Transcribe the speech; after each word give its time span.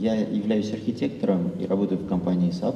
Я 0.00 0.14
являюсь 0.14 0.72
архитектором 0.72 1.50
и 1.60 1.66
работаю 1.66 2.00
в 2.00 2.08
компании 2.08 2.50
SAP. 2.50 2.74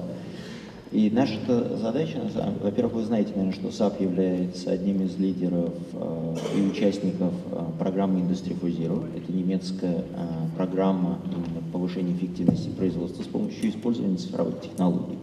И 0.92 1.10
наша 1.10 1.38
задача, 1.78 2.20
во-первых, 2.62 2.94
вы 2.96 3.02
знаете, 3.04 3.32
наверное, 3.34 3.54
что 3.54 3.68
SAP 3.68 4.02
является 4.02 4.70
одним 4.70 5.02
из 5.02 5.16
лидеров 5.16 5.72
э, 5.94 6.36
и 6.56 6.60
участников 6.60 7.32
э, 7.50 7.64
программы 7.78 8.20
Industry 8.20 8.60
4.0. 8.60 9.16
Это 9.16 9.32
немецкая 9.32 10.04
э, 10.04 10.26
программа 10.58 11.18
повышения 11.72 12.12
эффективности 12.12 12.68
производства 12.68 13.22
с 13.22 13.26
помощью 13.26 13.70
использования 13.70 14.18
цифровых 14.18 14.60
технологий. 14.60 15.18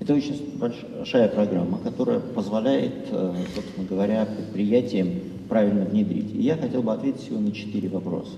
Это 0.00 0.14
очень 0.14 0.58
большая 0.58 1.28
программа, 1.28 1.78
которая 1.78 2.20
позволяет, 2.20 3.06
собственно 3.54 3.86
говоря, 3.88 4.26
предприятиям 4.26 5.08
правильно 5.48 5.84
внедрить. 5.84 6.34
И 6.34 6.42
я 6.42 6.56
хотел 6.56 6.82
бы 6.82 6.92
ответить 6.92 7.20
всего 7.20 7.38
на 7.38 7.52
четыре 7.52 7.88
вопроса. 7.88 8.32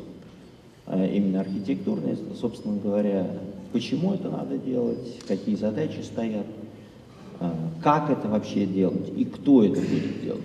Именно 0.92 1.40
архитектурные, 1.40 2.16
собственно 2.40 2.78
говоря, 2.78 3.26
почему 3.72 4.14
это 4.14 4.30
надо 4.30 4.56
делать, 4.56 5.18
какие 5.26 5.56
задачи 5.56 6.00
стоят, 6.02 6.46
а, 7.40 7.52
как 7.82 8.08
это 8.10 8.28
вообще 8.28 8.66
делать 8.66 9.12
и 9.16 9.24
кто 9.24 9.64
это 9.64 9.80
будет 9.80 10.22
делать. 10.22 10.42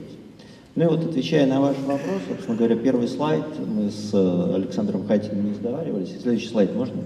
Ну 0.74 0.86
и 0.86 0.88
вот 0.88 1.06
отвечая 1.06 1.46
на 1.48 1.60
ваш 1.60 1.78
вопрос, 1.86 2.22
собственно 2.28 2.58
говоря, 2.58 2.76
первый 2.76 3.08
слайд, 3.08 3.44
мы 3.68 3.92
с 3.92 4.12
э, 4.14 4.56
Александром 4.56 5.06
Хатиным 5.06 5.50
не 5.50 5.54
сговаривались. 5.54 6.20
Следующий 6.22 6.48
слайд 6.48 6.74
можно? 6.74 7.02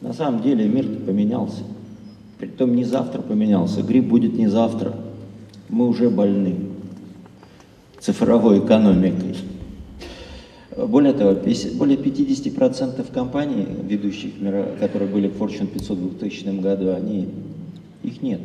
На 0.00 0.14
самом 0.14 0.42
деле 0.42 0.66
мир 0.66 0.86
поменялся. 1.06 1.62
Притом 2.38 2.74
не 2.74 2.84
завтра 2.84 3.20
поменялся, 3.20 3.82
грипп 3.82 4.06
будет 4.06 4.32
не 4.32 4.46
завтра. 4.48 4.94
Мы 5.68 5.86
уже 5.86 6.08
больны 6.08 6.56
цифровой 8.00 8.60
экономикой. 8.60 9.36
Более 10.86 11.12
того, 11.12 11.34
более 11.74 11.98
50% 11.98 13.12
компаний, 13.12 13.66
ведущих, 13.82 14.34
которые 14.78 15.10
были 15.10 15.26
в 15.26 15.40
Fortune 15.40 15.66
500 15.66 15.98
в 15.98 16.18
2000 16.18 16.60
году, 16.60 16.92
они 16.92 17.28
их 18.04 18.22
нет. 18.22 18.40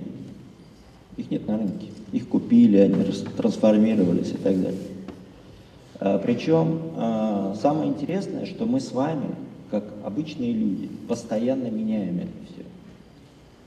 Их 1.16 1.30
нет 1.30 1.48
на 1.48 1.60
рынке. 1.60 1.88
Их 2.12 2.28
купили, 2.28 2.78
они 2.78 2.96
трансформировались 3.38 4.32
и 4.32 4.38
так 4.38 4.60
далее. 4.60 4.80
А, 6.00 6.18
причем 6.18 6.80
а, 6.98 7.56
самое 7.62 7.90
интересное, 7.90 8.48
что 8.48 8.66
мы 8.66 8.80
с 8.80 8.92
вами, 8.92 9.36
как 9.70 9.84
обычные 10.04 10.54
люди, 10.54 10.90
постоянно 11.08 11.68
меняем 11.68 12.18
это 12.18 12.52
все. 12.52 12.64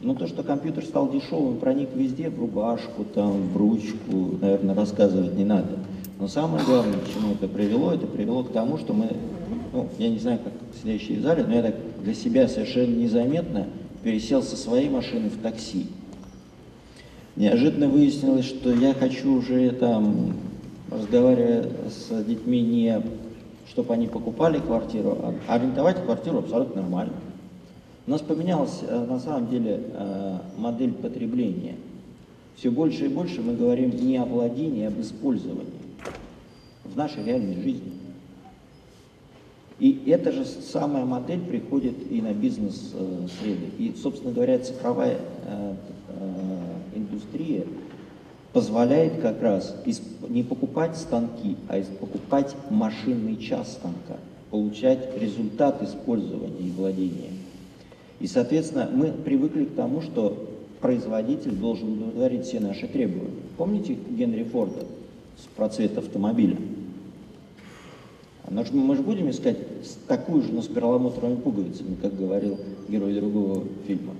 Но 0.01 0.15
то, 0.15 0.27
что 0.27 0.43
компьютер 0.43 0.85
стал 0.85 1.09
дешевым, 1.11 1.59
проник 1.59 1.91
везде, 1.95 2.31
в 2.31 2.39
рубашку, 2.41 3.05
там, 3.05 3.49
в 3.49 3.57
ручку, 3.57 4.39
наверное, 4.41 4.75
рассказывать 4.75 5.37
не 5.37 5.45
надо. 5.45 5.79
Но 6.19 6.29
самое 6.29 6.65
главное, 6.65 6.99
к 6.99 7.13
чему 7.13 7.35
это 7.35 7.47
привело, 7.47 7.93
это 7.93 8.07
привело 8.07 8.43
к 8.43 8.51
тому, 8.51 8.79
что 8.79 8.95
мы, 8.95 9.11
ну, 9.73 9.89
я 9.99 10.09
не 10.09 10.19
знаю, 10.19 10.39
как 10.43 10.53
сидящие 10.81 11.19
в 11.19 11.23
зале, 11.23 11.45
но 11.47 11.55
я 11.55 11.63
так 11.63 11.75
для 12.03 12.15
себя 12.15 12.49
совершенно 12.49 12.95
незаметно 12.95 13.67
пересел 14.03 14.43
со 14.43 14.57
своей 14.57 14.89
машины 14.89 15.29
в 15.29 15.43
такси. 15.43 15.89
Неожиданно 17.37 17.89
выяснилось, 17.89 18.47
что 18.47 18.73
я 18.73 18.95
хочу 18.95 19.35
уже 19.35 19.71
там, 19.73 20.37
разговаривая 20.91 21.69
с 21.91 22.25
детьми, 22.25 22.63
не 22.63 23.03
чтобы 23.69 23.93
они 23.93 24.07
покупали 24.07 24.59
квартиру, 24.59 25.19
а 25.21 25.35
арендовать 25.55 26.03
квартиру 26.03 26.39
абсолютно 26.39 26.81
нормально. 26.81 27.13
У 28.07 28.11
нас 28.11 28.23
поменялась 28.23 28.81
э, 28.89 29.05
на 29.05 29.19
самом 29.19 29.51
деле 29.51 29.83
э, 29.93 30.39
модель 30.57 30.93
потребления. 30.93 31.75
Все 32.55 32.71
больше 32.71 33.07
и 33.07 33.09
больше 33.09 33.43
мы 33.43 33.55
говорим 33.55 33.91
не 33.91 34.17
о 34.17 34.25
владении, 34.25 34.85
а 34.85 34.89
об 34.89 35.01
использовании 35.01 35.76
в 36.97 36.99
нашей 36.99 37.25
реальной 37.25 37.57
жизни. 37.57 37.93
И 39.79 40.05
эта 40.07 40.33
же 40.33 40.47
самая 40.47 41.05
модель 41.05 41.43
приходит 41.43 42.11
и 42.11 42.23
на 42.23 42.33
бизнес-среды. 42.33 43.67
И, 43.79 43.95
собственно 44.03 44.33
говоря, 44.33 44.59
цифровая 44.59 45.19
э, 45.45 45.75
э, 46.09 46.97
индустрия 46.97 47.67
позволяет 48.55 49.21
как 49.21 49.43
раз 49.43 49.77
не 50.31 50.43
покупать 50.43 50.97
станки, 50.97 51.57
а 51.69 51.83
покупать 52.01 52.57
машинный 52.71 53.37
час 53.37 53.73
станка, 53.73 54.17
получать 54.51 55.21
результат 55.21 55.83
использования 55.83 56.67
и 56.67 56.71
владения. 56.71 57.33
И, 58.21 58.27
соответственно, 58.27 58.89
мы 58.91 59.09
привыкли 59.13 59.67
к 59.67 59.75
тому, 59.75 60.01
что 60.01 60.49
производитель 60.81 61.57
должен 61.57 61.93
удовлетворить 61.93 62.47
все 62.47 62.59
наши 62.59 62.89
требования. 62.89 63.43
Помните 63.59 63.99
Генри 64.09 64.45
Форда 64.45 64.87
про 65.57 65.69
цвет 65.69 65.99
автомобиля? 65.99 66.57
Но 68.51 68.65
мы 68.73 68.95
же 68.95 69.03
будем 69.03 69.29
искать 69.31 69.59
такую 70.07 70.43
же, 70.43 70.53
но 70.53 70.63
с 70.63 70.67
перламутровыми 70.67 71.41
пуговицами, 71.41 71.97
как 72.01 72.17
говорил 72.17 72.59
герой 72.89 73.15
другого 73.15 73.65
фильма. 73.87 74.13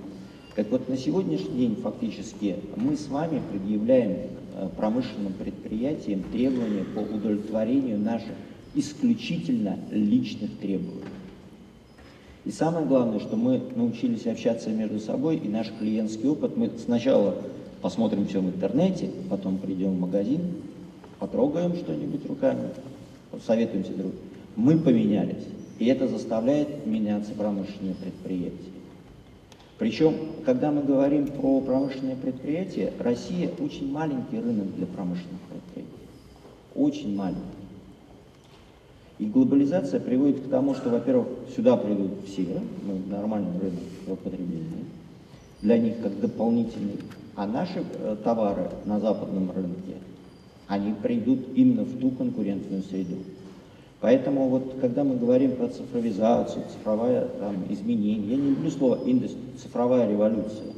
Так 0.55 0.69
вот, 0.71 0.89
на 0.89 0.97
сегодняшний 0.97 1.57
день 1.57 1.75
фактически 1.81 2.55
мы 2.75 2.97
с 2.97 3.07
вами 3.07 3.41
предъявляем 3.51 4.17
э, 4.55 4.69
промышленным 4.75 5.33
предприятиям 5.33 6.23
требования 6.31 6.83
по 6.83 6.99
удовлетворению 6.99 7.99
наших 7.99 8.33
исключительно 8.73 9.77
личных 9.91 10.57
требований. 10.57 11.03
И 12.43 12.51
самое 12.51 12.85
главное, 12.85 13.19
что 13.19 13.35
мы 13.35 13.61
научились 13.75 14.25
общаться 14.25 14.69
между 14.69 14.99
собой, 14.99 15.37
и 15.37 15.47
наш 15.47 15.71
клиентский 15.79 16.29
опыт, 16.29 16.57
мы 16.57 16.71
сначала 16.83 17.35
посмотрим 17.81 18.25
все 18.27 18.41
в 18.41 18.45
интернете, 18.45 19.11
потом 19.29 19.57
придем 19.57 19.91
в 19.91 19.99
магазин, 19.99 20.41
потрогаем 21.19 21.75
что-нибудь 21.75 22.25
руками, 22.25 22.69
советуемся 23.45 23.93
друг 23.93 24.13
Мы 24.55 24.77
поменялись, 24.77 25.45
и 25.79 25.85
это 25.85 26.07
заставляет 26.07 26.85
меняться 26.85 27.33
промышленные 27.33 27.95
предприятия. 27.95 28.71
Причем, 29.77 30.15
когда 30.45 30.71
мы 30.71 30.81
говорим 30.81 31.27
про 31.27 31.61
промышленные 31.61 32.15
предприятия, 32.15 32.93
Россия 32.99 33.51
очень 33.59 33.91
маленький 33.91 34.39
рынок 34.39 34.75
для 34.75 34.87
промышленных 34.87 35.39
предприятий. 35.49 35.91
Очень 36.73 37.15
маленький. 37.15 37.41
И 39.19 39.25
глобализация 39.25 39.99
приводит 39.99 40.41
к 40.41 40.49
тому, 40.49 40.73
что, 40.75 40.89
во-первых, 40.89 41.27
сюда 41.55 41.75
придут 41.77 42.11
все, 42.27 42.61
ну, 42.85 42.99
нормальный 43.09 43.59
рынок 43.59 44.19
потребления, 44.23 44.85
для 45.61 45.77
них 45.77 46.01
как 46.01 46.19
дополнительный, 46.19 46.99
а 47.35 47.47
наши 47.47 47.83
э, 47.83 48.15
товары 48.23 48.69
на 48.85 48.99
западном 48.99 49.51
рынке 49.51 49.95
они 50.67 50.93
придут 50.93 51.39
именно 51.55 51.83
в 51.83 51.99
ту 51.99 52.11
конкурентную 52.11 52.83
среду. 52.83 53.17
Поэтому 53.99 54.47
вот 54.49 54.75
когда 54.79 55.03
мы 55.03 55.15
говорим 55.15 55.55
про 55.55 55.69
цифровизацию, 55.69 56.65
цифровое 56.71 57.27
там, 57.39 57.55
изменение, 57.69 58.35
я 58.35 58.37
не 58.37 58.49
люблю 58.51 58.69
слово 58.69 58.99
цифровая 59.61 60.07
революция. 60.07 60.73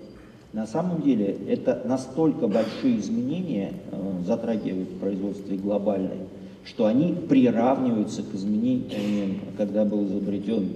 На 0.53 0.65
самом 0.65 1.01
деле 1.01 1.37
это 1.47 1.81
настолько 1.85 2.47
большие 2.47 2.97
изменения 2.99 3.73
э, 3.91 4.21
затрагивают 4.25 4.89
в 4.89 4.99
производстве 4.99 5.57
глобальной, 5.57 6.27
что 6.65 6.85
они 6.85 7.13
приравниваются 7.27 8.23
к 8.23 8.33
изменениям, 8.33 9.39
когда 9.57 9.85
был 9.85 10.05
изобретен 10.05 10.69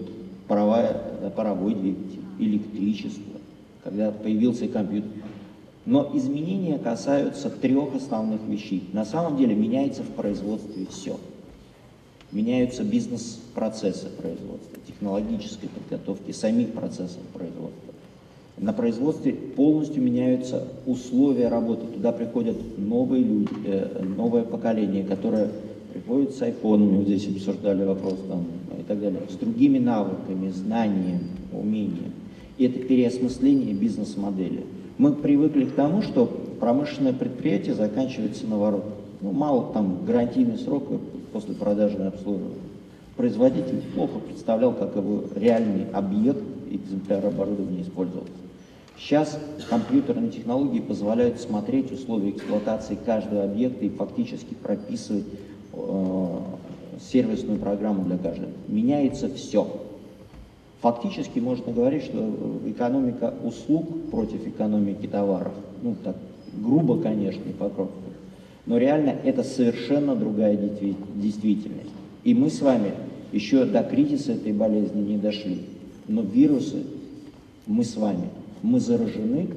паровая, 0.48 1.02
паровой 1.36 1.74
двигатель, 1.76 2.20
электричество, 2.40 3.40
когда 3.84 4.12
появился 4.12 4.68
компьютер. 4.68 5.10
Но 5.86 6.10
изменения 6.14 6.80
касаются 6.80 7.50
трех 7.50 7.96
основных 7.96 8.42
вещей. 8.48 8.90
На 8.94 9.04
самом 9.06 9.38
деле 9.38 9.54
меняется 9.54 10.04
в 10.04 10.10
производстве 10.10 10.86
все. 10.90 11.20
Меняются 12.32 12.84
бизнес-процессы 12.84 14.08
производства, 14.10 14.80
технологической 14.88 15.70
подготовки, 15.70 16.32
самих 16.32 16.72
процессов 16.72 17.22
производства. 17.34 17.94
На 18.58 18.72
производстве 18.72 19.34
полностью 19.34 20.02
меняются 20.02 20.68
условия 20.86 21.48
работы. 21.48 21.88
Туда 21.88 22.12
приходят 22.12 22.56
новые 22.78 23.24
люди, 23.24 23.50
э, 23.66 24.04
новое 24.04 24.44
поколение, 24.44 25.04
которое 25.04 25.50
приходит 25.92 26.34
с 26.34 26.42
айфонами, 26.42 26.98
вот 26.98 27.08
здесь 27.08 27.28
обсуждали 27.28 27.84
вопрос 27.84 28.16
там, 28.28 28.46
и 28.80 28.84
так 28.84 29.00
далее, 29.00 29.22
с 29.30 29.36
другими 29.36 29.80
навыками, 29.80 30.50
знаниями, 30.50 31.28
умением. 31.52 32.14
И 32.58 32.66
это 32.66 32.80
переосмысление 32.80 33.74
бизнес-модели. 33.74 34.64
Мы 34.98 35.14
привыкли 35.14 35.66
к 35.66 35.76
тому, 35.76 36.02
что 36.02 36.26
промышленное 36.60 37.14
предприятие 37.14 37.74
заканчивается 37.74 38.46
на 38.48 38.58
ворот. 38.58 38.86
Ну, 39.22 39.32
мало 39.32 39.74
там 39.74 40.06
гарантийный 40.06 40.58
срок 40.58 40.84
после 41.32 41.56
продажи 41.56 41.98
обслуживания. 41.98 42.56
Производитель 43.18 43.82
плохо 43.94 44.20
представлял, 44.20 44.74
как 44.74 44.96
его 44.96 45.24
реальный 45.36 45.86
объект 45.92 46.44
экземпляр 46.70 47.26
оборудования 47.26 47.82
использовался. 47.82 48.32
Сейчас 48.98 49.40
компьютерные 49.70 50.32
технологии 50.32 50.80
позволяют 50.80 51.40
смотреть 51.40 51.92
условия 51.92 52.30
эксплуатации 52.30 52.96
каждого 52.96 53.44
объекта 53.44 53.86
и 53.86 53.90
фактически 53.90 54.54
прописывать 54.54 55.26
э, 55.74 56.28
сервисную 57.12 57.60
программу 57.60 58.04
для 58.06 58.18
каждого. 58.18 58.52
Меняется 58.68 59.30
все. 59.34 59.68
Фактически 60.84 61.40
можно 61.40 61.72
говорить, 61.72 62.04
что 62.04 62.60
экономика 62.68 63.34
услуг 63.42 63.88
против 64.12 64.46
экономики 64.46 65.08
товаров, 65.08 65.54
ну 65.82 65.96
так 66.04 66.18
грубо, 66.62 67.02
конечно, 67.02 67.42
и 67.48 67.54
покровку, 67.54 67.94
но 68.66 68.78
реально 68.78 69.16
это 69.24 69.44
совершенно 69.44 70.14
другая 70.14 70.58
действительность. 71.16 71.90
И 72.26 72.34
мы 72.34 72.50
с 72.50 72.62
вами 72.62 72.92
еще 73.32 73.64
до 73.64 73.82
кризиса 73.82 74.34
этой 74.34 74.52
болезни 74.52 75.00
не 75.00 75.18
дошли. 75.18 75.62
Но 76.10 76.22
вирусы, 76.22 76.84
мы 77.66 77.86
с 77.86 77.96
вами, 77.96 78.28
мы 78.62 78.82
заражены, 78.82 79.48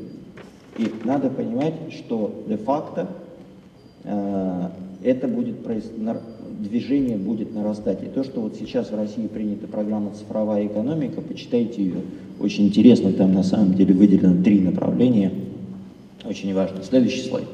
и 0.79 0.93
надо 1.03 1.29
понимать, 1.29 1.75
что 1.91 2.45
де-факто 2.47 3.09
это 4.07 5.29
будет 5.29 5.63
движение 6.59 7.17
будет 7.17 7.55
нарастать. 7.55 8.03
И 8.03 8.07
то, 8.07 8.25
что 8.25 8.41
вот 8.41 8.57
сейчас 8.57 8.91
в 8.91 8.97
России 8.97 9.27
принята 9.27 9.67
программа 9.67 10.13
«Цифровая 10.15 10.67
экономика», 10.67 11.21
почитайте 11.21 11.83
ее, 11.83 12.01
очень 12.41 12.67
интересно, 12.67 13.13
там 13.13 13.33
на 13.33 13.43
самом 13.43 13.75
деле 13.75 13.95
выделено 13.95 14.43
три 14.43 14.61
направления, 14.61 15.33
очень 16.25 16.55
важно. 16.55 16.83
Следующий 16.83 17.29
слайд. 17.29 17.47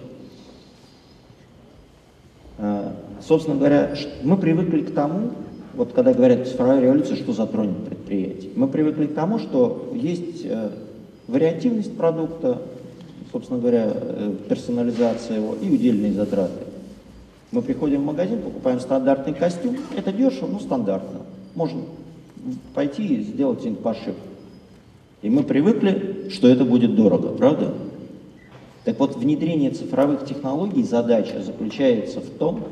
А, 2.58 2.94
собственно 3.20 3.56
говоря, 3.56 3.94
мы 4.22 4.36
привыкли 4.36 4.82
к 4.82 4.94
тому, 4.94 5.30
вот 5.74 5.92
когда 5.92 6.12
говорят 6.12 6.46
цифровая 6.46 6.80
революция, 6.80 7.16
что 7.16 7.32
затронет 7.32 7.84
предприятие, 7.84 8.50
мы 8.54 8.68
привыкли 8.68 9.06
к 9.06 9.14
тому, 9.14 9.38
что 9.38 9.92
есть 9.94 10.44
э, 10.44 10.70
вариативность 11.26 11.96
продукта, 11.96 12.62
собственно 13.32 13.58
говоря, 13.58 13.90
э, 13.92 14.34
персонализация 14.48 15.38
его 15.38 15.54
и 15.54 15.70
удельные 15.70 16.12
затраты. 16.12 16.64
Мы 17.50 17.62
приходим 17.62 18.02
в 18.02 18.06
магазин, 18.06 18.42
покупаем 18.42 18.80
стандартный 18.80 19.34
костюм, 19.34 19.76
это 19.96 20.12
дешево, 20.12 20.48
но 20.48 20.60
стандартно. 20.60 21.20
Можно 21.54 21.82
пойти 22.74 23.06
и 23.06 23.22
сделать 23.22 23.58
какой-нибудь 23.58 23.82
пошив. 23.82 24.14
И 25.22 25.30
мы 25.30 25.42
привыкли, 25.42 26.28
что 26.30 26.48
это 26.48 26.64
будет 26.64 26.94
дорого, 26.94 27.28
правда? 27.28 27.74
Так 28.84 28.98
вот, 28.98 29.16
внедрение 29.16 29.70
цифровых 29.70 30.26
технологий, 30.26 30.82
задача 30.82 31.40
заключается 31.42 32.20
в 32.20 32.28
том, 32.30 32.64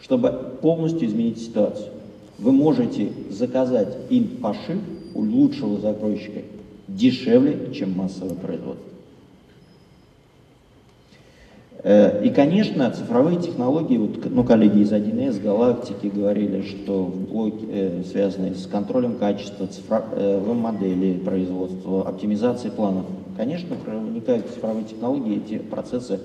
чтобы 0.00 0.56
полностью 0.62 1.06
изменить 1.08 1.38
ситуацию. 1.38 1.90
Вы 2.38 2.52
можете 2.52 3.10
заказать 3.30 3.96
им 4.10 4.38
пошив 4.40 4.78
у 5.14 5.20
лучшего 5.20 5.78
закройщика 5.80 6.40
дешевле, 6.86 7.72
чем 7.74 7.96
массовое 7.96 8.34
производство. 8.34 8.97
Э, 11.84 12.24
и, 12.24 12.30
конечно, 12.30 12.90
цифровые 12.90 13.38
технологии, 13.38 13.98
вот, 13.98 14.30
ну, 14.30 14.42
коллеги 14.42 14.80
из 14.80 14.92
1С, 14.92 15.40
Галактики 15.40 16.08
говорили, 16.08 16.62
что 16.62 17.04
в 17.04 17.28
блоке, 17.28 17.66
э, 17.70 18.02
связанные 18.10 18.54
с 18.54 18.66
контролем 18.66 19.14
качества, 19.14 19.66
цифровой 19.68 20.08
э, 20.12 20.54
модели 20.54 21.18
производства, 21.18 22.08
оптимизацией 22.08 22.72
планов, 22.72 23.06
конечно, 23.36 23.76
проникают 23.76 24.48
цифровые 24.48 24.84
технологии, 24.86 25.36
эти 25.36 25.58
процессы 25.58 26.20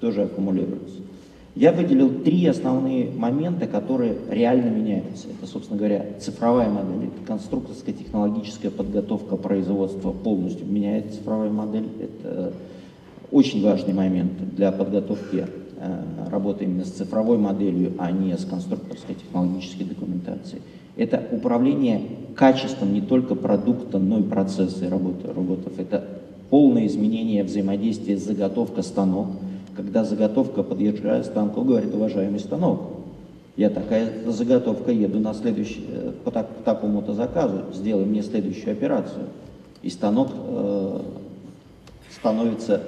тоже 0.00 0.24
аккумулируются. 0.24 1.00
Я 1.54 1.72
выделил 1.72 2.10
три 2.22 2.46
основные 2.46 3.10
момента, 3.10 3.66
которые 3.66 4.16
реально 4.30 4.68
меняются. 4.68 5.28
Это, 5.28 5.50
собственно 5.50 5.78
говоря, 5.78 6.06
цифровая 6.20 6.68
модель, 6.68 7.08
это 7.08 7.26
конструкторская 7.26 7.94
технологическая 7.94 8.70
подготовка 8.70 9.36
производства 9.36 10.12
полностью 10.12 10.66
меняет 10.66 11.14
цифровая 11.14 11.50
модель, 11.50 11.88
это 12.00 12.52
очень 13.30 13.62
важный 13.62 13.94
момент 13.94 14.54
для 14.54 14.72
подготовки 14.72 15.46
э, 15.76 16.02
работы 16.30 16.64
именно 16.64 16.84
с 16.84 16.90
цифровой 16.90 17.38
моделью, 17.38 17.92
а 17.98 18.10
не 18.10 18.36
с 18.36 18.44
конструкторской 18.44 19.14
технологической 19.14 19.86
документацией. 19.86 20.62
Это 20.96 21.22
управление 21.30 22.02
качеством 22.34 22.92
не 22.92 23.00
только 23.00 23.34
продукта, 23.34 23.98
но 23.98 24.18
и 24.18 24.22
процесса 24.22 24.90
работы 24.90 25.32
роботов. 25.32 25.72
Это 25.78 26.04
полное 26.50 26.86
изменение 26.86 27.44
взаимодействия 27.44 28.16
заготовка 28.16 28.82
станок. 28.82 29.28
Когда 29.76 30.04
заготовка 30.04 30.62
подъезжает 30.62 31.24
к 31.24 31.30
станку, 31.30 31.62
говорит, 31.62 31.94
уважаемый 31.94 32.40
станок, 32.40 32.80
я 33.56 33.70
такая 33.70 34.10
заготовка, 34.26 34.90
еду 34.90 35.20
на 35.20 35.34
следующий, 35.34 35.84
э, 35.88 36.12
по, 36.24 36.30
так, 36.30 36.48
по 36.48 36.62
такому-то 36.62 37.14
заказу, 37.14 37.62
сделай 37.72 38.04
мне 38.04 38.22
следующую 38.22 38.72
операцию. 38.72 39.26
И 39.82 39.90
станок 39.90 40.30
э, 40.34 41.00
становится 42.10 42.82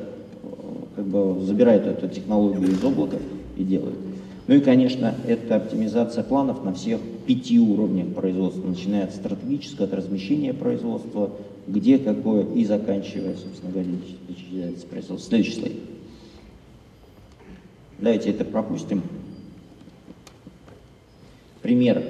как 1.02 1.10
бы 1.10 1.44
забирает 1.44 1.84
эту 1.86 2.08
технологию 2.08 2.70
из 2.70 2.84
облака 2.84 3.16
и 3.56 3.64
делает. 3.64 3.96
Ну 4.46 4.54
и, 4.54 4.60
конечно, 4.60 5.14
это 5.26 5.56
оптимизация 5.56 6.22
планов 6.22 6.64
на 6.64 6.74
всех 6.74 7.00
пяти 7.26 7.58
уровнях 7.58 8.14
производства, 8.14 8.66
начиная 8.66 9.04
от 9.04 9.14
стратегического, 9.14 9.86
от 9.86 9.94
размещения 9.94 10.54
производства, 10.54 11.30
где 11.66 11.98
какое, 11.98 12.44
и 12.54 12.64
заканчивая, 12.64 13.34
собственно 13.34 13.72
говоря, 13.72 13.90
производство. 14.90 15.28
Следующий 15.28 15.58
слайд. 15.58 15.72
Давайте 17.98 18.30
это 18.30 18.44
пропустим. 18.44 19.02
Примеры. 21.62 22.04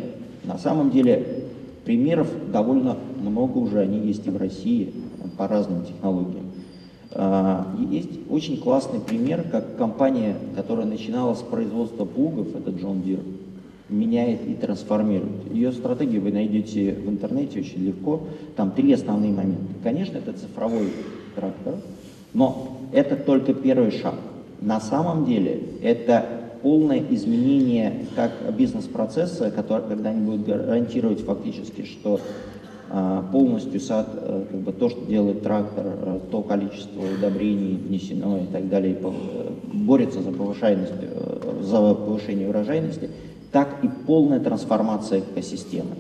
На 0.44 0.58
самом 0.58 0.90
деле 0.90 1.44
примеров 1.84 2.28
довольно 2.50 2.96
много 3.20 3.58
уже, 3.58 3.80
они 3.80 4.06
есть 4.06 4.26
и 4.26 4.30
в 4.30 4.36
России 4.36 4.92
по 5.36 5.48
разным 5.48 5.84
технологиям. 5.84 6.51
А, 7.14 7.66
есть 7.90 8.20
очень 8.30 8.58
классный 8.58 9.00
пример, 9.00 9.44
как 9.50 9.76
компания, 9.76 10.36
которая 10.56 10.86
начинала 10.86 11.34
с 11.34 11.40
производства 11.40 12.04
плугов, 12.04 12.54
это 12.54 12.70
John 12.70 13.02
Deere, 13.02 13.22
меняет 13.88 14.46
и 14.48 14.54
трансформирует. 14.54 15.52
Ее 15.52 15.72
стратегию 15.72 16.22
вы 16.22 16.32
найдете 16.32 16.94
в 16.94 17.08
интернете 17.08 17.60
очень 17.60 17.84
легко. 17.84 18.22
Там 18.56 18.70
три 18.70 18.92
основные 18.92 19.32
моменты. 19.32 19.74
Конечно, 19.82 20.18
это 20.18 20.32
цифровой 20.32 20.92
трактор, 21.34 21.74
но 22.32 22.78
это 22.92 23.16
только 23.16 23.52
первый 23.52 23.90
шаг. 23.90 24.14
На 24.60 24.80
самом 24.80 25.26
деле 25.26 25.60
это 25.82 26.24
полное 26.62 27.02
изменение 27.10 28.06
как 28.14 28.32
бизнес-процесса, 28.56 29.50
который, 29.50 29.88
когда 29.88 30.10
они 30.10 30.24
будут 30.24 30.46
гарантировать 30.46 31.20
фактически, 31.20 31.84
что 31.84 32.20
полностью 33.32 33.80
сад, 33.80 34.08
э, 34.12 34.44
как 34.50 34.60
бы 34.60 34.72
то, 34.72 34.90
что 34.90 35.00
делает 35.06 35.42
трактор, 35.42 35.86
э, 35.86 36.20
то 36.30 36.42
количество 36.42 37.00
удобрений 37.00 37.76
внесено 37.76 38.38
и 38.38 38.46
так 38.52 38.68
далее, 38.68 38.98
э, 39.02 39.50
борется 39.72 40.20
за, 40.20 40.30
повышайность, 40.30 40.92
за 41.62 41.94
повышение 41.94 42.50
урожайности, 42.50 43.08
так 43.50 43.82
и 43.82 43.88
полная 44.06 44.40
трансформация 44.40 45.20
экосистемы. 45.20 45.96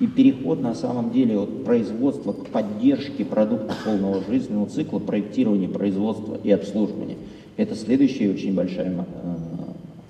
И 0.00 0.08
переход 0.08 0.60
на 0.60 0.74
самом 0.74 1.12
деле 1.12 1.38
от 1.38 1.64
производства 1.64 2.32
к 2.32 2.46
поддержке 2.46 3.24
продукта 3.24 3.74
полного 3.84 4.20
жизненного 4.28 4.68
цикла, 4.68 4.98
проектирования 4.98 5.68
производства 5.68 6.36
и 6.42 6.50
обслуживания. 6.50 7.18
Это 7.56 7.76
следующее 7.76 8.32
очень 8.32 8.52
большое 8.52 9.04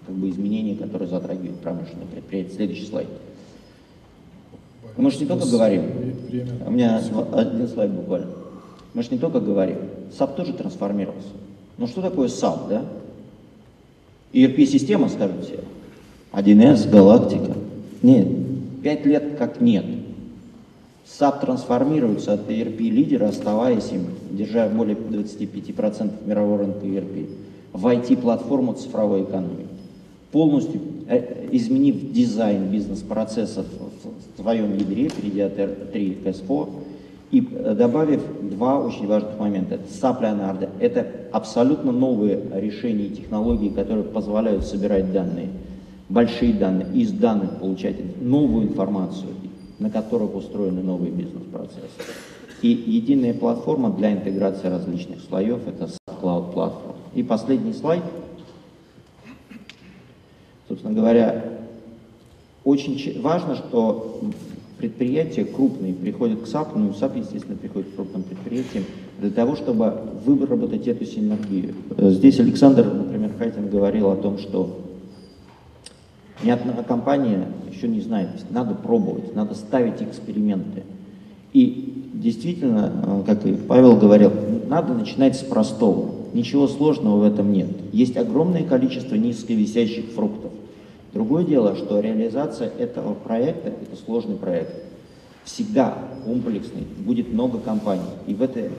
как 0.07 0.15
бы, 0.15 0.31
изменение, 0.31 0.77
которое 0.77 1.07
затрагивает 1.09 1.57
промышленное 1.57 2.07
предприятие. 2.07 2.55
Следующий 2.55 2.87
слайд. 2.87 3.09
Мы 4.97 5.11
же 5.11 5.21
не 5.21 5.27
только 5.27 5.47
говорим, 5.47 5.83
у 6.67 6.71
меня 6.71 7.01
один 7.33 7.69
слайд 7.69 7.91
буквально. 7.91 8.29
Мы 8.95 9.03
же 9.03 9.09
не 9.11 9.19
только 9.19 9.41
говорим, 9.41 9.79
SAP 10.19 10.37
тоже 10.37 10.53
трансформировался. 10.53 11.29
Ну 11.79 11.87
что 11.87 12.03
такое 12.03 12.29
SAP, 12.29 12.69
да? 12.69 12.85
ERP-система, 14.33 15.09
скажем 15.09 15.43
себе. 15.43 15.61
1С, 16.33 16.91
Галактика. 16.91 17.53
Нет, 18.03 18.29
пять 18.83 19.07
лет 19.07 19.37
как 19.39 19.61
нет. 19.61 19.85
SAP 21.07 21.41
трансформируется 21.41 22.35
от 22.35 22.49
ERP-лидера, 22.51 23.29
оставаясь 23.29 23.91
им, 23.93 24.07
держа 24.31 24.69
более 24.69 24.97
25% 24.97 26.27
мирового 26.27 26.59
рынка 26.59 26.87
ERP, 26.87 27.29
в 27.73 27.87
IT-платформу 27.87 28.75
цифровой 28.75 29.23
экономики. 29.23 29.69
Полностью 30.31 30.81
э, 31.09 31.49
изменив 31.53 32.13
дизайн 32.13 32.69
бизнес-процессов 32.71 33.67
своем 34.43 34.77
ядре, 34.77 35.09
перейдя 35.09 35.47
от 35.47 35.59
R3 35.59 36.23
к 36.23 36.27
S4, 36.27 36.69
и 37.31 37.49
э, 37.51 37.75
добавив 37.75 38.21
два 38.43 38.79
очень 38.79 39.07
важных 39.07 39.39
момента. 39.39 39.77
Это 39.77 39.85
SAP 39.85 40.21
Leonardo. 40.21 40.69
Это 40.81 41.07
абсолютно 41.33 41.93
новые 41.93 42.43
решения 42.55 43.07
и 43.07 43.17
технологии, 43.17 43.71
которые 43.71 44.05
позволяют 44.05 44.65
собирать 44.65 45.13
данные, 45.13 45.49
большие 46.09 46.53
данные, 46.53 46.89
из 46.93 47.11
данных 47.13 47.59
получать 47.59 47.97
новую 48.21 48.69
информацию, 48.69 49.31
на 49.79 49.91
которых 49.91 50.35
устроены 50.35 50.83
новые 50.83 51.11
бизнес-процессы. 51.11 51.89
И 52.61 52.69
единая 52.69 53.35
платформа 53.35 53.91
для 53.91 54.13
интеграции 54.13 54.69
различных 54.69 55.21
слоев– 55.23 55.61
это 55.67 55.85
SAP 55.85 56.21
Cloud 56.21 56.55
Platform. 56.55 56.97
И 57.15 57.23
последний 57.23 57.73
слайд. 57.73 58.03
Собственно 60.69 60.95
говоря, 60.95 61.52
очень 62.65 63.21
важно, 63.21 63.57
что 63.57 64.21
предприятия 64.79 65.45
крупные 65.45 65.95
приходят 65.95 66.43
к 66.43 66.47
SAP, 66.47 66.75
ну 66.77 66.93
SAP, 66.93 67.17
естественно, 67.17 67.57
приходит 67.57 67.91
к 67.91 67.95
крупным 67.97 68.23
предприятиям, 68.23 68.85
для 69.19 69.31
того, 69.31 69.55
чтобы 69.57 69.95
выработать 70.25 70.89
эту 70.89 71.05
синергию. 71.05 71.75
Э, 71.97 72.11
здесь 72.11 72.41
Александр, 72.41 72.85
например, 72.93 73.31
Хайтин 73.39 73.69
говорил 73.69 74.11
о 74.11 74.17
том, 74.17 74.39
что 74.39 74.81
ни 76.43 76.51
одна 76.51 76.73
компания 76.83 77.47
еще 77.73 77.87
не 77.87 78.01
знает, 78.01 78.31
надо 78.51 78.75
пробовать, 78.75 79.35
надо 79.35 79.55
ставить 79.55 80.03
эксперименты. 80.03 80.83
И 81.53 82.09
действительно, 82.15 82.93
э, 83.05 83.23
как 83.27 83.47
и 83.47 83.53
Павел 83.55 83.97
говорил, 83.97 84.33
надо 84.69 84.95
начинать 84.95 85.37
с 85.37 85.43
простого. 85.43 86.11
Ничего 86.33 86.67
сложного 86.67 87.19
в 87.19 87.23
этом 87.25 87.53
нет. 87.53 87.69
Есть 87.93 88.17
огромное 88.17 88.65
количество 88.65 89.15
низковисящих 89.15 90.07
фруктов. 90.15 90.51
Другое 91.13 91.45
дело, 91.45 91.77
что 91.77 92.01
реализация 92.01 92.71
этого 92.79 93.13
проекта, 93.15 93.69
это 93.69 94.03
сложный 94.03 94.37
проект, 94.37 94.73
всегда 95.45 95.99
комплексный, 96.25 96.85
будет 96.99 97.33
много 97.33 97.59
компаний. 97.59 98.03
И 98.27 98.35
в 98.35 98.43
этой 98.43 98.71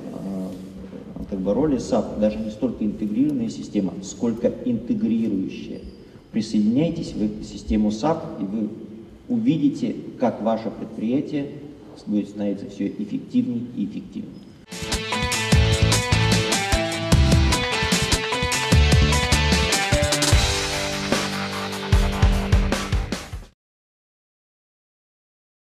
как 1.30 1.40
бы, 1.40 1.54
роли 1.54 1.78
SAP 1.78 2.20
даже 2.20 2.40
не 2.40 2.50
столько 2.50 2.84
интегрированная 2.84 3.50
система, 3.50 3.94
сколько 4.04 4.48
интегрирующая. 4.48 5.82
Присоединяйтесь 6.32 7.14
в 7.14 7.44
систему 7.44 7.90
SAP, 7.90 8.42
и 8.42 8.46
вы 8.46 8.70
увидите, 9.30 9.96
как 10.20 10.42
ваше 10.42 10.72
предприятие 10.72 11.50
будет 12.08 12.30
становиться 12.30 12.70
все 12.70 12.88
эффективнее 12.88 13.62
и 13.78 13.86
эффективнее. 13.86 14.34